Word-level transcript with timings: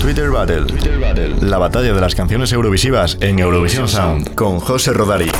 Twitter 0.00 0.30
Battle. 0.30 0.66
La 1.40 1.58
batalla 1.58 1.92
de 1.92 2.00
las 2.00 2.14
canciones 2.14 2.52
eurovisivas 2.52 3.18
en 3.20 3.40
Eurovisión 3.40 3.88
Sound 3.88 4.34
con 4.34 4.60
José 4.60 4.92
Rodari. 4.92 5.30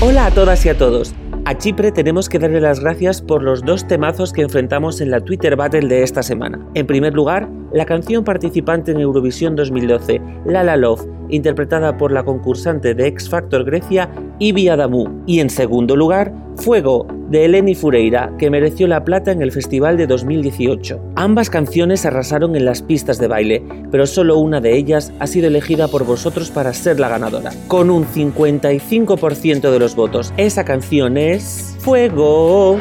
Hola 0.00 0.26
a 0.26 0.30
todas 0.30 0.64
y 0.66 0.68
a 0.68 0.76
todos. 0.76 1.14
A 1.46 1.56
Chipre 1.56 1.90
tenemos 1.90 2.28
que 2.28 2.38
darle 2.38 2.60
las 2.60 2.80
gracias 2.80 3.22
por 3.22 3.42
los 3.42 3.62
dos 3.62 3.86
temazos 3.86 4.32
que 4.32 4.42
enfrentamos 4.42 5.00
en 5.00 5.10
la 5.10 5.20
Twitter 5.20 5.56
Battle 5.56 5.88
de 5.88 6.02
esta 6.02 6.22
semana. 6.22 6.60
En 6.74 6.86
primer 6.86 7.14
lugar, 7.14 7.48
la 7.72 7.86
canción 7.86 8.24
participante 8.24 8.92
en 8.92 9.00
Eurovisión 9.00 9.56
2012, 9.56 10.20
La 10.44 10.62
La 10.62 10.76
Love, 10.76 11.06
interpretada 11.30 11.96
por 11.96 12.12
la 12.12 12.24
concursante 12.24 12.94
de 12.94 13.06
X 13.06 13.30
Factor 13.30 13.64
Grecia, 13.64 14.10
Ibi 14.38 14.68
Adamu. 14.68 15.22
Y 15.26 15.40
en 15.40 15.48
segundo 15.48 15.96
lugar, 15.96 16.34
Fuego, 16.56 17.06
de 17.28 17.44
Eleni 17.44 17.74
Fureira, 17.74 18.32
que 18.38 18.50
mereció 18.50 18.86
la 18.86 19.04
plata 19.04 19.32
en 19.32 19.42
el 19.42 19.52
festival 19.52 19.96
de 19.96 20.06
2018. 20.06 21.00
Ambas 21.16 21.50
canciones 21.50 22.06
arrasaron 22.06 22.56
en 22.56 22.64
las 22.64 22.82
pistas 22.82 23.18
de 23.18 23.28
baile, 23.28 23.62
pero 23.90 24.06
solo 24.06 24.38
una 24.38 24.60
de 24.60 24.76
ellas 24.76 25.12
ha 25.18 25.26
sido 25.26 25.48
elegida 25.48 25.88
por 25.88 26.04
vosotros 26.04 26.50
para 26.50 26.72
ser 26.72 26.98
la 26.98 27.08
ganadora, 27.08 27.52
con 27.66 27.90
un 27.90 28.06
55% 28.06 29.70
de 29.70 29.78
los 29.78 29.94
votos. 29.94 30.32
Esa 30.36 30.64
canción 30.64 31.16
es... 31.16 31.76
Fuego. 31.80 32.78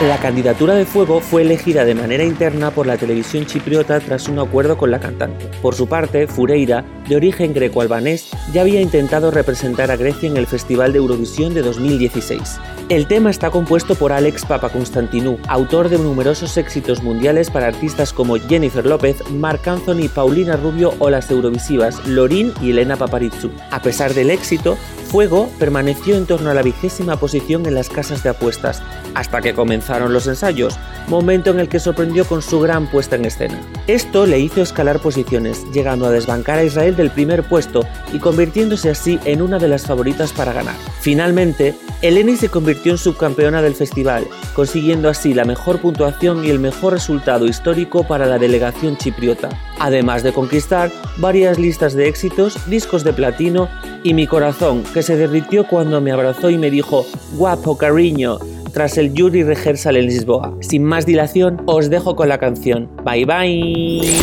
La 0.00 0.18
candidatura 0.18 0.74
de 0.74 0.86
Fuego 0.86 1.20
fue 1.20 1.42
elegida 1.42 1.84
de 1.84 1.94
manera 1.94 2.24
interna 2.24 2.72
por 2.72 2.84
la 2.84 2.96
televisión 2.96 3.46
chipriota 3.46 4.00
tras 4.00 4.28
un 4.28 4.40
acuerdo 4.40 4.76
con 4.76 4.90
la 4.90 4.98
cantante. 4.98 5.48
Por 5.62 5.76
su 5.76 5.86
parte, 5.86 6.26
Fureira, 6.26 6.84
de 7.08 7.14
origen 7.14 7.54
greco-albanés, 7.54 8.30
ya 8.52 8.62
había 8.62 8.80
intentado 8.80 9.30
representar 9.30 9.92
a 9.92 9.96
Grecia 9.96 10.28
en 10.28 10.36
el 10.36 10.48
Festival 10.48 10.92
de 10.92 10.98
Eurovisión 10.98 11.54
de 11.54 11.62
2016. 11.62 12.58
El 12.88 13.06
tema 13.06 13.30
está 13.30 13.50
compuesto 13.50 13.94
por 13.94 14.12
Alex 14.12 14.44
Papakonstantinou, 14.44 15.38
autor 15.46 15.88
de 15.88 15.98
numerosos 15.98 16.56
éxitos 16.56 17.00
mundiales 17.00 17.48
para 17.48 17.68
artistas 17.68 18.12
como 18.12 18.36
Jennifer 18.36 18.84
López, 18.84 19.22
Marc 19.30 19.68
Anthony, 19.68 20.08
Paulina 20.12 20.56
Rubio 20.56 20.92
o 20.98 21.08
las 21.08 21.30
Eurovisivas 21.30 22.04
Lorin 22.04 22.52
y 22.60 22.72
Elena 22.72 22.96
Paparizou. 22.96 23.52
A 23.70 23.80
pesar 23.80 24.12
del 24.12 24.30
éxito, 24.30 24.76
Fuego 25.14 25.48
permaneció 25.60 26.16
en 26.16 26.26
torno 26.26 26.50
a 26.50 26.54
la 26.54 26.62
vigésima 26.62 27.20
posición 27.20 27.66
en 27.66 27.76
las 27.76 27.88
casas 27.88 28.24
de 28.24 28.30
apuestas, 28.30 28.82
hasta 29.14 29.40
que 29.40 29.54
comenzaron 29.54 30.12
los 30.12 30.26
ensayos, 30.26 30.76
momento 31.06 31.52
en 31.52 31.60
el 31.60 31.68
que 31.68 31.78
sorprendió 31.78 32.24
con 32.24 32.42
su 32.42 32.58
gran 32.58 32.90
puesta 32.90 33.14
en 33.14 33.24
escena. 33.24 33.60
Esto 33.86 34.26
le 34.26 34.40
hizo 34.40 34.60
escalar 34.60 34.98
posiciones, 34.98 35.70
llegando 35.70 36.06
a 36.06 36.10
desbancar 36.10 36.58
a 36.58 36.64
Israel 36.64 36.96
del 36.96 37.12
primer 37.12 37.44
puesto 37.44 37.86
y 38.12 38.18
convirtiéndose 38.18 38.90
así 38.90 39.20
en 39.24 39.40
una 39.40 39.60
de 39.60 39.68
las 39.68 39.86
favoritas 39.86 40.32
para 40.32 40.52
ganar. 40.52 40.74
Finalmente, 40.98 41.76
Eleni 42.02 42.36
se 42.36 42.48
convirtió 42.48 42.90
en 42.90 42.98
subcampeona 42.98 43.62
del 43.62 43.76
festival, 43.76 44.26
consiguiendo 44.52 45.08
así 45.08 45.32
la 45.32 45.44
mejor 45.44 45.80
puntuación 45.80 46.44
y 46.44 46.50
el 46.50 46.58
mejor 46.58 46.92
resultado 46.92 47.46
histórico 47.46 48.02
para 48.02 48.26
la 48.26 48.40
delegación 48.40 48.96
chipriota, 48.96 49.48
además 49.78 50.22
de 50.22 50.32
conquistar 50.32 50.90
varias 51.18 51.58
listas 51.58 51.94
de 51.94 52.08
éxitos, 52.08 52.58
discos 52.68 53.04
de 53.04 53.12
platino 53.12 53.68
y 54.02 54.14
mi 54.14 54.26
corazón, 54.26 54.82
que 54.92 55.02
se 55.02 55.16
derritió 55.16 55.66
cuando 55.66 56.00
me 56.00 56.12
abrazó 56.12 56.50
y 56.50 56.58
me 56.58 56.70
dijo, 56.70 57.06
guapo 57.32 57.76
cariño, 57.78 58.38
tras 58.72 58.98
el 58.98 59.12
Jury 59.16 59.44
Rehearsal 59.44 59.96
en 59.96 60.06
Lisboa. 60.06 60.54
Sin 60.60 60.84
más 60.84 61.06
dilación, 61.06 61.62
os 61.66 61.90
dejo 61.90 62.16
con 62.16 62.28
la 62.28 62.38
canción. 62.38 62.90
Bye 63.04 63.24
bye. 63.24 64.14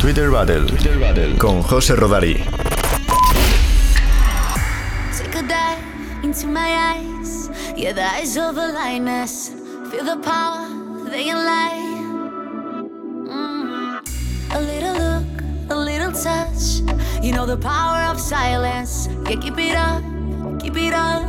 Twitter 0.00 0.30
Battle, 0.30 1.36
con 1.38 1.62
José 1.62 1.94
Rodari. 1.94 2.38
know 17.38 17.46
the 17.46 17.56
power 17.56 18.02
of 18.10 18.18
silence. 18.18 19.08
Yeah, 19.28 19.36
keep 19.36 19.56
it 19.58 19.76
up, 19.76 20.02
keep 20.60 20.76
it 20.76 20.92
up. 20.92 21.22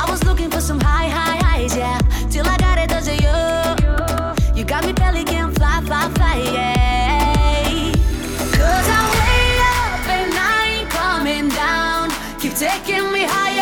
I 0.00 0.06
was 0.08 0.24
looking 0.24 0.50
for 0.50 0.62
some 0.62 0.80
high, 0.80 1.08
high, 1.08 1.36
highs, 1.44 1.76
yeah. 1.76 1.98
Till 2.30 2.46
I 2.46 2.56
got 2.56 2.78
it, 2.78 2.88
does 2.88 3.06
it 3.06 3.20
you? 3.20 4.56
You 4.56 4.64
got 4.64 4.86
me 4.86 4.94
belly 4.94 5.24
can 5.24 5.52
fly, 5.52 5.82
fly, 5.84 6.08
fly, 6.16 6.36
yeah. 6.54 7.92
Cause 8.58 8.88
I'm 8.96 9.08
way 9.20 9.48
up 9.76 10.08
and 10.18 10.32
I 10.52 10.78
ain't 10.78 10.88
coming 10.88 11.48
down. 11.50 12.10
Keep 12.40 12.54
taking 12.54 13.12
me 13.12 13.24
higher. 13.24 13.53